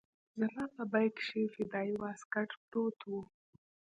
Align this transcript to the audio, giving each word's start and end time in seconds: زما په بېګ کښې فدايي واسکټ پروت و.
زما 0.39 0.65
په 0.75 0.83
بېګ 0.91 1.11
کښې 1.17 1.41
فدايي 1.53 1.93
واسکټ 2.01 2.49
پروت 2.69 2.99
و. 3.09 3.13